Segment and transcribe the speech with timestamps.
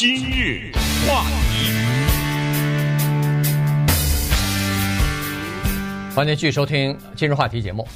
[0.00, 0.72] 今日
[1.06, 1.70] 话题，
[6.16, 7.86] 欢迎继续收听今日话题节目。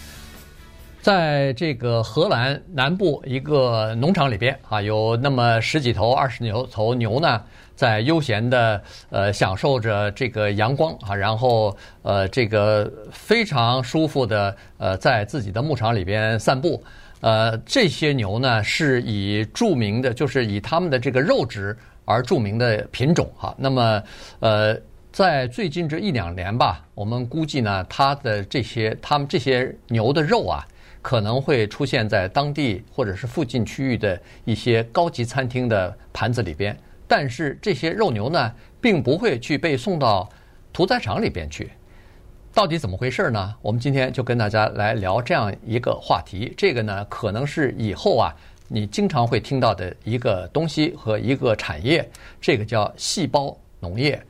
[1.00, 7.42] 在这个荷兰南部一个农场里边啊，有那么十几头、二十牛头牛呢，
[7.74, 16.84] 在悠闲的呃享受着这个阳光啊，然后呃这个非常舒服的呃在自己的牧场里边散步。
[17.20, 21.74] 呃，这些牛呢是以著名的，就是以他们的这个肉质
[22.04, 23.54] 而著名的品种哈。
[23.58, 24.02] 那么
[24.40, 24.80] 呃，
[25.12, 30.66] 在最近这一两年吧，我们估计呢，它的这些他们这些牛的肉啊。
[31.02, 36.74] 可能会出现在当地或者是附近区域的一些高级餐厅的盘子里边，
[37.06, 38.50] 但是这些肉牛呢，
[38.80, 40.26] 并不会去被送到
[40.72, 41.70] 屠宰场里边去。
[42.54, 43.54] 到底怎么回事呢？
[43.60, 46.54] 我们今天就跟大家来聊这样一个话题。
[46.56, 48.34] 这个呢，可能是以后啊，
[48.74, 52.04] 你经常会听到的一个东西和一个产业，
[52.40, 54.20] 这个叫细胞农业，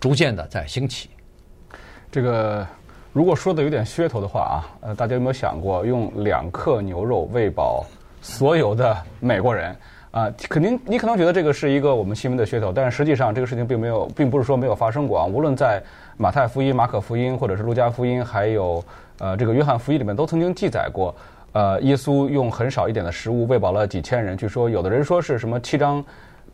[0.00, 1.10] 逐渐的在兴起。
[2.10, 2.66] 这个。
[3.12, 7.86] 如果说的有点噱头的话啊，呃，大家有没有想过用两克牛肉喂饱
[8.20, 9.76] 所有的美国人？
[10.10, 15.26] 啊，肯定你可能觉得这个是一个我们新闻的噱头，但实际上这个事情并没有，并不是说没有发生过啊。
[15.26, 15.80] 无论在
[16.16, 18.84] 马太福音、马可福音，或者是路加福音，还有
[19.18, 21.14] 呃这个约翰福音里面，都曾经记载过，
[21.54, 24.36] 呃，耶稣用很少一点的食物喂饱了几千人。
[24.36, 26.04] 据说有的人说是什么七张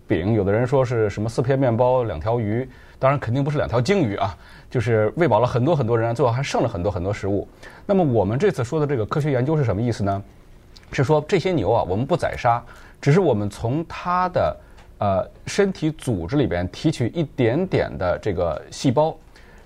[0.06, 4.36] 饼，有的人说是什么四片面包、两条鱼，当然肯定不是两条鲸鱼啊。
[4.68, 7.48] 就是喂饱了很多很多人，最后还剩了很多很多食物。
[7.86, 10.22] 那么我们这次说的这个科学研究是什么意思呢？
[10.92, 12.62] 是说这些牛啊，我们不宰杀，
[13.00, 14.56] 只是我们从它的
[14.98, 19.16] 呃身体组织里边提取一点点的这个细胞，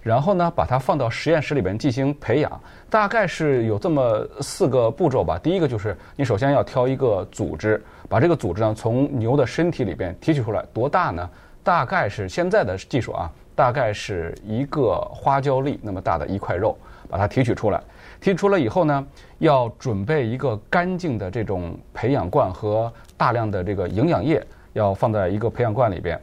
[0.05, 2.61] 然后呢把它放到实验室里边进行培养。
[2.89, 5.37] 大概是有这么四个步骤吧。
[5.43, 11.29] 第一个就是你首先要挑一个组织，把这个组织呢从牛的身体里边提取出来，多大呢？
[11.65, 13.29] 大概是现在的技术啊。
[13.57, 16.77] 大概是一个花椒粒那么大的一块肉，
[17.09, 17.81] 把它提取出来。
[18.21, 19.07] 提取出来以后呢，
[19.39, 26.21] 要准备一个干净的这种培养罐和大量的这个营养液，要放在一个培养罐里边。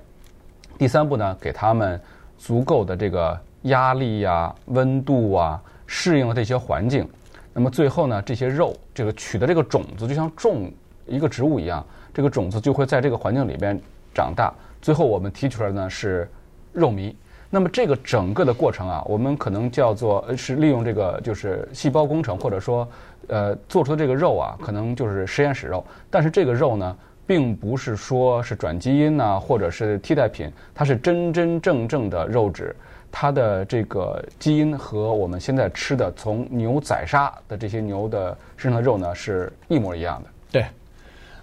[0.77, 1.97] 第三步呢，给他们
[2.37, 7.07] 足够的这个压力呀、温度啊，适应了这些环境。
[7.53, 10.71] 那么最后呢，这些肉这个取的这个种子就像种
[11.05, 13.79] 一个植物一样，这个种子就会在这个环境里边
[14.13, 14.53] 长大。
[14.81, 16.29] 最后我们提取出来呢是
[16.73, 17.13] 肉糜。
[17.53, 22.87] 那么这个整个的过程啊，我们可能叫做是利用这个就是细胞工程，或者说，
[23.27, 25.85] 呃，做出的这个肉啊，可能就是实验室肉。
[26.09, 26.97] 但是这个肉呢，
[27.27, 32.73] 并不是说是转基因呐，或者是替代品，它是真真正正的肉质，
[33.11, 40.29] 它的这个基因和我们现在吃的从牛宰杀的这些牛的身上的肉呢，是一模一样的。
[40.51, 40.65] 对。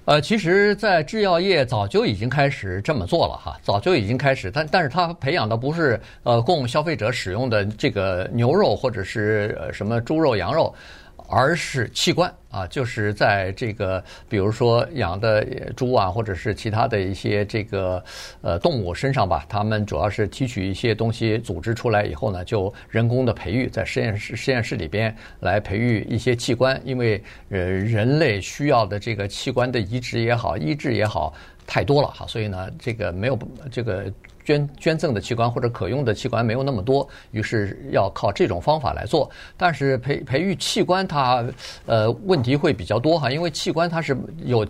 [0.04, 10.74] 呃，其实，在制药业早就已经开始这么做了哈，早就已经开始，但但是它培养的不是呃供消费者使用的这个牛肉或者是什么猪肉、羊肉。
[11.28, 15.44] 而是器官啊，就是在这个，比如说养的
[15.76, 18.02] 猪啊，或者是其他的一些这个
[18.40, 31.34] 呃动物身上吧，他们主要是提取一些东西组织出来以后呢，就人工的培育，在实验室实验室里边来培育一些器官，因为呃人类需要的这个器官的移植也好，医治也好，
[31.66, 33.38] 太多了哈，所以呢，这个没有
[33.70, 34.10] 这个。
[34.48, 39.30] 捐捐赠的器官或者可用的器官没有那么多，于是要靠这种方法来做。
[39.58, 41.44] 但是培培育器官它
[41.84, 44.16] 呃问题会比较多哈，因为器官它是
[44.46, 44.66] 有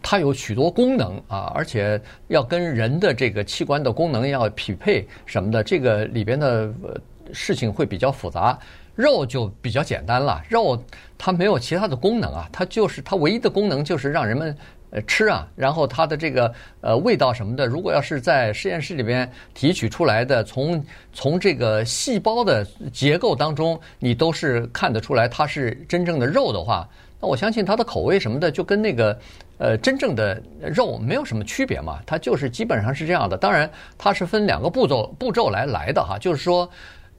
[0.00, 6.98] 它有许多功能啊，而且要跟人的这个器官的功能要匹配什么的，这个里边的呃
[7.30, 8.58] 事情会比较复杂。
[8.94, 10.82] 肉就比较简单了，肉
[11.18, 14.56] 它没有其他的功能啊，它就是它唯一的功能就是让人们。
[14.90, 26.88] 呃，吃啊，然后它的这个呃味道什么的，如果要是在实验室里边提取出来的，从从这个细胞的结构当中，你都是看得出来它是真正的肉的话，
[27.20, 29.16] 那我相信它的口味什么的就跟那个
[29.58, 33.36] 呃真正的肉没有什么区别嘛，它就是基本上是这样的。
[33.36, 36.68] 当然，它是分两个步骤步骤来来的哈，就是说。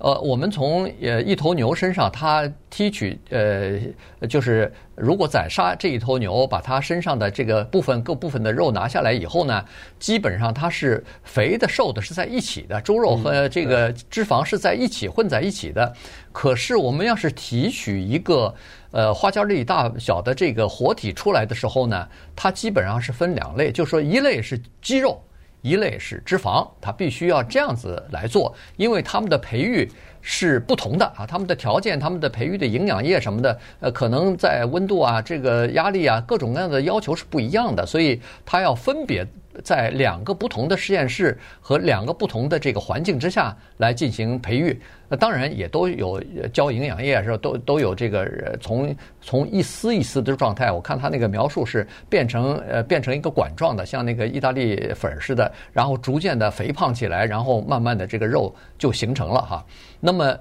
[0.02, 3.80] 呃，我们从呃一头牛身上，它提取呃，
[4.28, 9.64] 就是如果宰杀这一头牛，把它身上的这个部分各部分的肉拿下来以后呢，
[10.00, 15.94] 基本上它是肥的瘦的是在一起的，猪肉和这个脂肪是在一起混在一起的。
[16.32, 18.52] 可是我们要是提取一个
[18.90, 25.22] 呃花椒粒大小的这个活体出来的时候呢，它基本上是分两类，就是说一类是肌肉。
[25.62, 29.90] 一类是脂肪，它必须要这样子来做，因为他们的培育
[30.22, 39.26] 是不同的啊，他们的条件、他们的培育的营养液什么的，呃，可能在温度啊、这个压力啊、各种各样的要求是不一样的，所以它要分别
[39.64, 44.80] 在两个不同的实验室和两个不同的这个环境之下来进行培育。
[45.10, 47.38] 那当然也都有浇营养液，是吧？
[47.42, 59.66] 都都有这个从从一丝一丝的状态，我看他那个描述是变成呃变成一个管状的，像那个意大利粉似的，然后逐渐的肥胖起来，然后慢慢的这个肉就形成了哈。
[60.00, 60.38] 那那么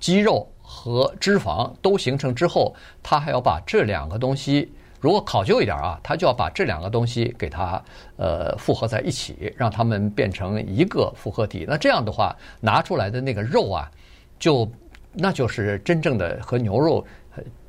[0.00, 2.74] 肌肉和脂肪都形成之后，
[3.04, 4.68] 他还要把这两个东西。
[4.98, 7.80] 如果考究一点啊，他就要把这两个东西给它
[8.16, 11.64] 呃复合在一起，让它们变成一个复合体。
[11.68, 13.88] 那这样的话，拿出来的那个肉啊，
[14.40, 14.68] 就
[15.12, 17.04] 那就是真正的和牛肉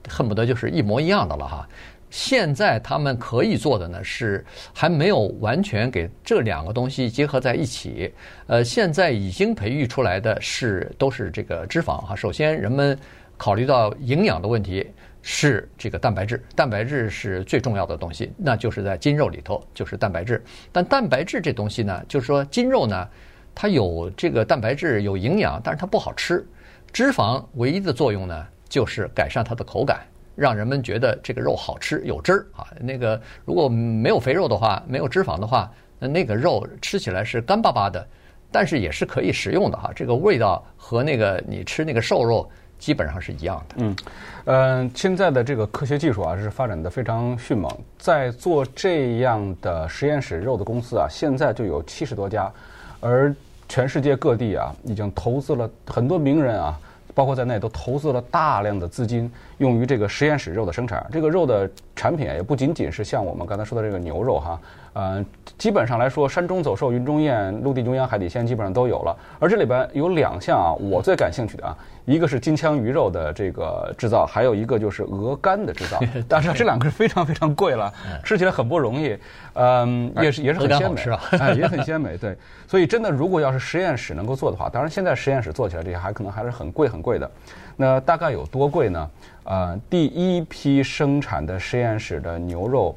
[0.10, 1.70] 恨不得就是一模一样的了哈。
[2.14, 8.14] 现在他们可以做的呢是还没有完全给这两个东西结合在一起。
[8.46, 12.16] 呃，现在已经培育出来的是都是这个脂肪哈。
[12.16, 12.96] 首先，人们
[13.36, 14.86] 考虑到营养的问题。
[15.26, 20.44] 是这个蛋白质，蛋白质是最重要的东西，那就是在筋肉里头，就是蛋白质。
[20.70, 23.08] 但蛋白质这东西呢，就是说筋肉呢，
[23.56, 26.46] 它有这个蛋白质有营养，但是它不好吃。
[26.92, 30.02] 脂肪唯一的作用呢，就是改善它的口感，
[30.36, 32.68] 让人们觉得这个肉好吃有汁儿啊。
[32.80, 38.06] 那个如果没有肥肉的话，没有脂肪的话，那那个肉吃起来是干巴巴的，
[38.52, 39.92] 但是也是可以食用的哈。
[39.96, 42.50] 这个味道和那个你吃那个瘦肉。
[42.80, 43.76] 基本上是一样的。
[43.78, 43.96] 嗯，
[44.44, 47.72] 呃，现在的这个科学技术啊，是发展的非常迅猛。
[47.98, 52.52] 在做这样的实验室肉的公司啊，现在就有七十多家，
[53.00, 53.34] 而
[53.70, 56.78] 全世界各地啊，已经投资了很多名人啊，
[57.14, 61.06] 包括在内，都投资了大量的资金，用于这个实验室肉的生产。
[61.12, 64.60] 这个肉的产品也不仅仅是像我们刚才说的这个牛肉哈。
[64.94, 65.26] 呃，
[65.58, 69.18] 基本上来说，山中走兽、云中雁、陆地中央、海底鲜基本上都有了。
[69.40, 71.76] 而这里边有两项啊，我最感兴趣的啊，
[72.06, 76.00] 一个是金枪鱼肉的这个制造，还有一个就是鹅肝的制造。
[76.30, 77.92] 但是这两个是非常非常贵了，
[78.24, 79.18] 吃起来很不容易。
[79.56, 81.02] 嗯，也是也是很鲜美，
[81.42, 82.16] 哎，也很鲜美。
[82.16, 82.38] 对，
[82.68, 87.32] 所以真的，如果要是实验室能够做的话，当然现在实验室做起来这些还可能还是很贵很贵的。
[87.76, 89.10] 那大概有多贵呢？
[89.44, 92.96] 呃，第一批生产的实验室的牛肉。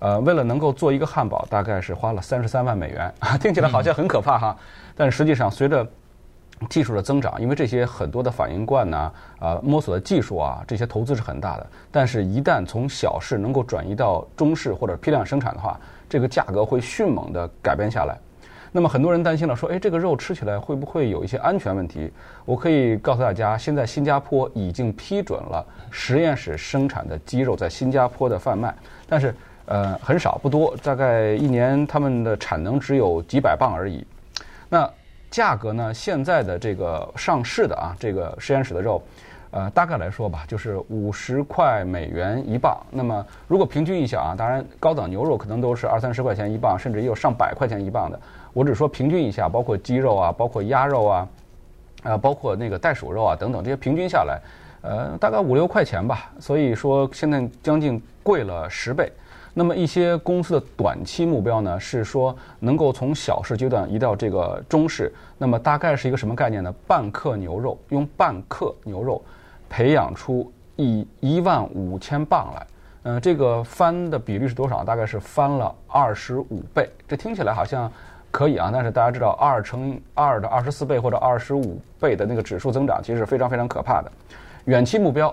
[0.00, 4.56] 呃，为了能够做一个汉堡，大概是花了三十三万美元啊， 听起来好像很可怕哈。
[4.94, 5.86] 但实际上，随着
[6.68, 11.66] 技术的增长，因为这些很多的反应罐呐，啊，摸索的技术啊，这些投资是很大的。
[11.90, 18.18] 但是，一旦从小试能够转移到中试或者批量生产的话，这个价格会迅猛地改变下来。
[18.76, 22.10] 那么，很多人担心了，说，哎，这个肉吃起来会不会有一些安全问题？
[22.44, 28.74] 我可以告诉大家，现在新加坡已经批准了实验室生产的鸡肉在新加坡的贩卖，
[29.08, 29.32] 但是。
[29.66, 34.06] 呃，很少不多，大概一年他们的产能只有几百磅而已。
[34.68, 34.86] 那
[35.30, 35.94] 价格呢？
[35.94, 39.02] 现在的这个上市的啊，这个实验室的肉，
[39.52, 42.76] 呃，大概来说吧，就是五十块美元一磅。
[42.90, 48.20] 那么如果平均一下啊，当然高档牛肉可能都是二三十块钱一磅，甚至也有上百块钱一磅的。
[48.54, 51.28] 我只说平均一下，包括鸡肉啊，包括鸭肉啊，
[52.04, 54.40] 啊、包括那个袋鼠肉啊等等，这些平均下来，
[54.80, 56.30] 呃，大概五六块钱吧。
[56.38, 59.12] 所以说现在将近贵了十倍。
[59.56, 65.12] 那么一些公司的短期目标呢，是说能够从小市阶段移到这个中市。
[65.38, 66.72] 那么大概是一个什么概念呢？
[66.86, 69.22] 半克牛肉，用半克牛肉
[69.68, 72.66] 培养出一一万五千磅来。
[73.04, 74.82] 嗯、这个翻的比率是多少？
[74.82, 76.90] 大概是翻了二十五倍。
[77.06, 77.90] 这听起来好像
[78.34, 84.10] 可以啊，但是大家知道，二乘二的二十四倍或者二十五倍的那个指数增长，其实是非常非常可怕的。
[84.64, 85.32] 远期目标。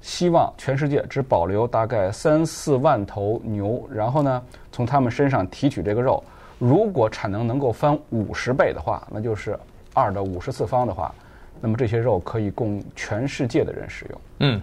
[0.00, 6.22] 希望全世界只保留大概三四万头牛，然后呢，从他们身上提取这个肉。
[6.58, 9.58] 如果产能能够翻五十倍的话，那就是
[9.94, 11.12] 二的五十次方的话，
[11.58, 14.20] 那么这些肉可以供全世界的人食用。
[14.40, 14.60] 嗯，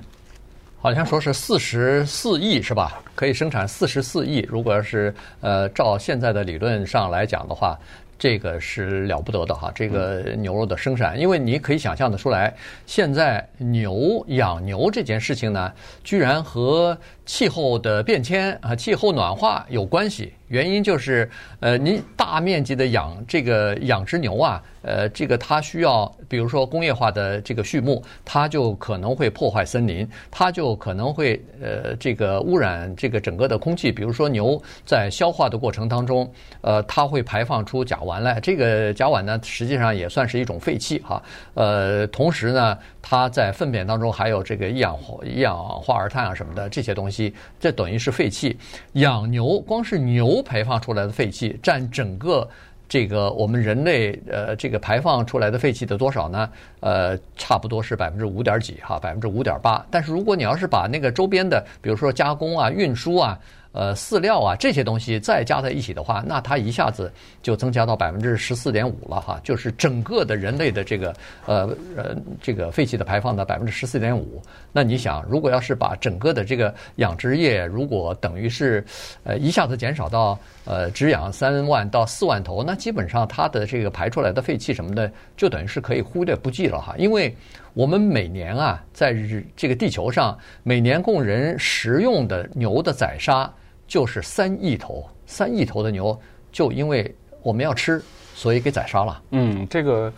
[0.81, 3.00] 好像说是四十四亿是吧？
[3.13, 4.39] 可以生产四十四亿。
[4.50, 7.77] 如果要是呃照现在的理论上来讲的话。
[8.21, 12.53] 这个是了不得的哈，这个牛肉的生产，因为你可以想象的出来，
[12.85, 15.73] 现在牛养牛这件事情呢，
[16.03, 16.95] 居然和
[17.25, 20.31] 气候的变迁啊，气候暖化有关系。
[20.50, 21.27] 原因就是，
[21.61, 33.91] 呃，您大面积的养这个养殖牛啊，呃，这个它需要，比如说工业化的这个畜牧，它就可能会破坏森林，它就可能会呃这个污染这个整个的空气。
[33.91, 41.23] 比如说牛在消化的过程当中，呃，它会排放出甲烷来，这个甲烷呢，实际上也算是一种废气哈。
[41.53, 48.57] 呃，同时呢，它在粪便当中还有这个一氧化一氧化二碳啊什么的这些东西，这等于是废气。
[48.93, 50.39] 养牛光是牛。
[50.51, 52.45] 排放出来的废气占整个
[52.91, 56.50] 这个我们人类呃这个排放出来的废气的多少呢？
[56.81, 59.81] 呃，差不多是百分之五点几哈，百分之五点八。
[59.89, 63.39] 但是如果你要是把那个周边的，比如说加工啊、运输啊。
[63.74, 67.12] 呃，饲料啊这些东西再加在一起的话，那它一下子
[67.42, 74.42] 就增加到百分之十四点五了哈，就是整个的人类的这个呃呃这个废气的排放的百分之十四点五。
[74.74, 78.84] 那你想，如果要是把整个的这个养殖业，如果等于是
[79.24, 87.34] 呃一下子减少到呃只养三万到四万头，那基本上它的这个排出来的废气什么的，就等于是可以忽略不计了哈，因为。
[87.74, 89.16] 我们每年啊，在
[89.56, 93.50] 这个地球上，每年供人食用的牛的宰杀
[93.91, 96.17] 就是三亿头，三亿头的牛
[96.50, 98.01] 就因为我们要吃，
[98.33, 99.21] 所以给宰杀了。
[99.31, 100.10] 嗯，这个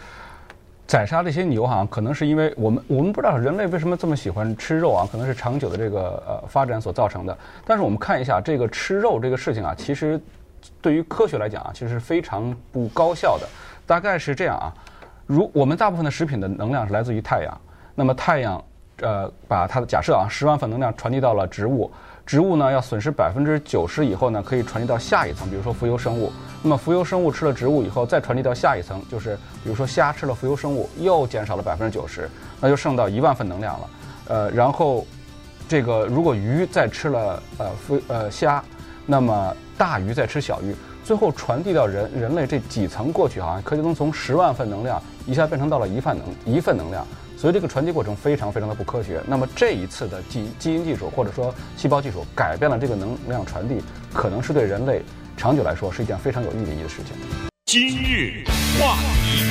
[0.86, 7.36] 宰杀这些牛哈，可能是因为我们我们不知道人类为什么这么喜欢吃肉啊，可能是长久的这个呃发展所造成的。
[7.66, 10.22] 但是我们看一下这个吃肉这个事情啊，其实
[10.80, 13.48] 对于科学来讲啊，其实是非常不高效的。
[13.88, 14.70] 大概是这样啊。
[15.26, 17.62] 如我们大部分的食品的能量是来自于太阳，
[17.96, 18.64] 那么太阳，
[19.02, 21.92] 呃，把它的假设啊，十万份能量传递到了植物，
[22.26, 26.32] 植物呢要损失百分之九十以后呢，可以传递到下一层，比如说浮游生物。
[26.62, 32.30] 那么浮游生物吃了植物以后，再传递到下一层，就是比如说虾吃了浮游生物，又减少了百分之九十，
[32.62, 33.90] 那就剩到一万份能量了。
[34.30, 35.06] 呃，然后
[35.68, 38.64] 这个如果鱼再吃了呃浮呃虾，
[39.06, 40.74] 那么大鱼再吃小鱼。
[41.04, 47.06] 最后传递到人人类这几层过去，好像可能从十万份能量一下变成到了一份能一份能量，
[47.44, 49.20] 所以这个传递过程非常非常的不科学。
[49.28, 53.82] 那么这一次的基基因技术或者说细胞技术改变了这个能量传递，
[54.14, 55.02] 可能是对人类
[55.36, 57.14] 长久来说是一件非常有意义的事情。
[57.66, 58.46] 今日
[58.80, 59.44] 话题。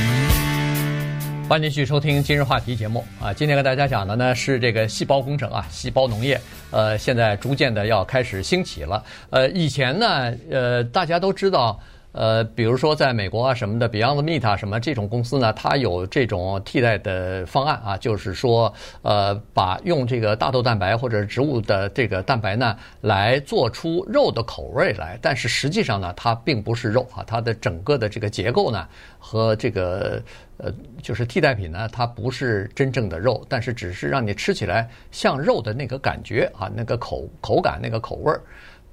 [1.50, 3.30] 欢迎继续收听今日话题节目啊！
[3.30, 9.04] 今天跟大家讲的呢是这个细胞工程啊，细胞农业，呃，现在逐渐的要开始兴起了。
[9.28, 11.78] 呃，以前呢，呃，大家都知道。
[12.12, 25.18] 呃，比如说在美国啊什么的，Beyond Meat 啊什么这种公司呢，它有这种替代的方案啊，就是说，呃，把用这个大豆蛋白或者植物的这个蛋白呢，来做出肉的口味来。
[25.22, 28.86] 但是实际上呢，它并不是肉啊，它的整个的这个结构呢
[29.18, 30.22] 和这个
[30.58, 30.70] 呃
[31.02, 38.42] 就是替代品呢，它不是真正的肉，但是只是让你吃起来像肉的那个感觉啊，那个口口感那个口味儿。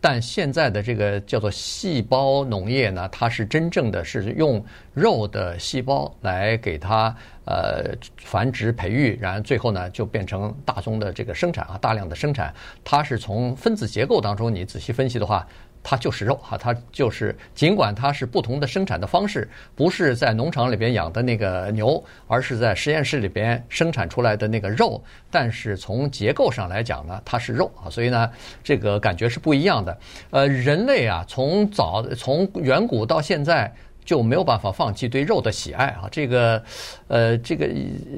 [0.02, 4.64] 但现在的这个叫做细胞农业呢，它是真正的是用
[4.94, 7.16] 肉的细胞来给它
[7.46, 7.84] 呃
[8.18, 12.54] 繁殖培育，然后最后呢就变成大宗的这个生产啊，大量的生产。
[12.84, 15.48] 它是从分子结构当中你仔细分析的话。
[15.82, 28.30] 它就是肉哈，它就是尽管它是不同的生产的方式，不是在农场里边养的那个牛，而是在实验室里边生产出来的那个肉，但是从结构上来讲呢，它是肉啊，所以呢，
[28.64, 29.98] 这个感觉是不一样的。
[30.32, 36.08] 呃，人类啊，从早从远古到现在就没有办法放弃对肉的喜爱啊。
[36.12, 36.62] 这个，
[37.08, 37.70] 呃，这个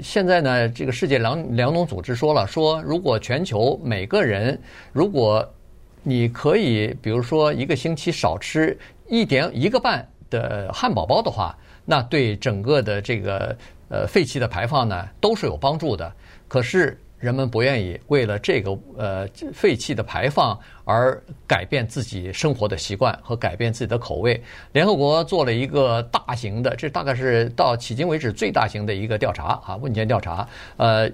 [0.02, 4.60] 现在呢，这个世界粮粮农组织说了，说如果全球每个人
[4.92, 5.48] 如果
[6.04, 8.78] 你可以，比如说一个星期少吃
[9.08, 11.56] 一点一个半的汉堡包的话，
[11.86, 13.56] 那对整个的这个
[13.90, 16.12] 呃废气的排放呢都是有帮助的。
[16.48, 24.42] 可是人们不愿意为了这个呃废气的排放而改变自己生活的习惯和改变自己的口味。
[24.72, 31.08] 联合国做了一个大型的，这大概是到迄今为止最大型的一个调查啊，问卷调查，呃，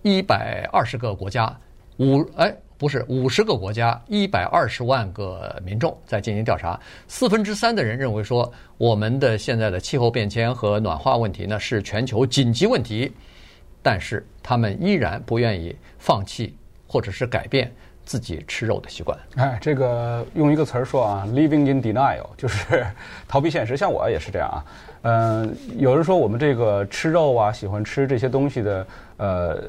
[0.00, 1.54] 一百二十个国家，
[1.98, 2.56] 五哎。
[2.80, 13.12] 不是五十个国家，一百二十万个民众在进行调查，四分之三的人认为说，我们的现在的气候变迁和暖化问题呢是全球紧急问题，
[13.82, 16.56] 但是他们依然不愿意放弃
[16.86, 17.70] 或者是改变
[18.02, 19.18] 自己吃肉的习惯。
[19.36, 22.86] 哎，这个用一个词儿说啊，living in denial， 就是
[23.28, 23.76] 逃避现实。
[23.76, 24.64] 像我也是这样啊。
[25.02, 28.86] 嗯，有人说我们这个吃肉啊，喜欢吃这些东西的，
[29.20, 29.62] 呃。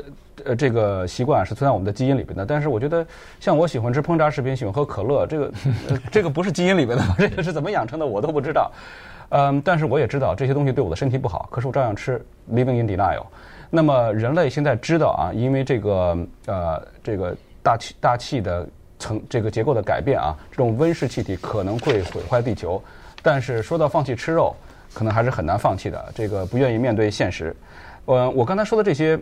[0.43, 3.05] 呃，这个习惯是存在我们的基因里边的，但是我觉得，
[3.39, 5.45] 像我喜欢吃烹炸食品，喜欢喝可乐，这个，
[5.89, 7.03] 呃、这个不是基因里边的？
[7.19, 8.71] 这个是怎么养成的，我都不知道。
[9.29, 12.19] 嗯，但是我也知道这些东西对我的身体不好，可是我照样吃
[12.51, 13.23] ，living in denial。
[13.69, 16.17] 那么人类现在知道啊，因为这个
[16.47, 18.67] 呃，这个大气大气的
[18.97, 22.81] 层这个结构的改变啊，这种温室气体可能会毁坏地球。
[23.21, 24.55] 但是说到放弃吃肉，
[24.91, 26.03] 可能还是很难放弃的。
[26.15, 27.55] 这个不愿意面对现实。
[28.07, 29.19] 嗯，我刚才说的这些。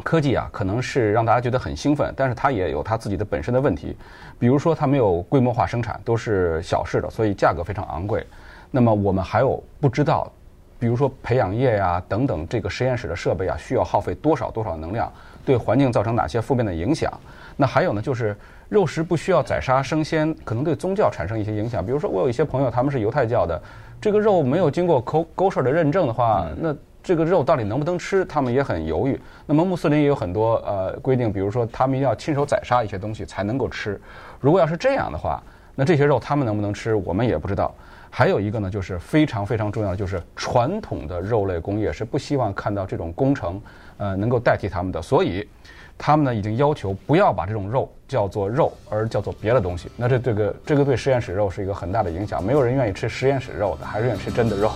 [0.00, 3.96] 科技啊，可能是让大家觉得很兴奋，但是它也有它自己的本身的问题。
[4.38, 8.26] 比如说，它没有规模化生产，都是小式的，所以价格非常昂贵。
[8.70, 10.30] 那么，我们还有不知道
[10.78, 15.12] 比如说培养液呀等等，这个实验室的设备啊，需要耗费多少多少能量，
[15.44, 17.12] 对环境造成哪些负面的影响？
[17.56, 18.34] 那还有呢，就是
[18.70, 21.84] 肉食不需要宰杀生鲜，可能对宗教产生一些影响。
[21.84, 23.60] 比如说，我有一些朋友他们是犹太教的，
[24.00, 29.18] 这个肉没有经过 kosher 的认证的话，那这个肉到底能不能吃，他们也很犹豫。
[29.46, 34.00] 那么穆斯林也有很多呃规定，比如说他们要亲手宰杀一些东西才能够吃。
[34.40, 35.42] 如果要是这样的话，
[35.74, 37.74] 那这些肉他们能不能吃，我们也不知道。
[38.12, 43.62] 还有一个呢，就是非常非常重要的，就是传统的肉类工业是不希望看到这种工程，
[43.98, 45.48] 呃，能够代替他们的，所以
[45.96, 49.88] 他们呢已经要求不要把这种肉叫做肉，而叫做别的东西。
[49.96, 54.72] 那这这个这个对实验室肉是一个很大的影响，没有人愿意吃实验室肉的，还是愿意吃真的肉。